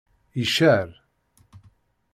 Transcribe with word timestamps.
Iccer. 0.43 0.87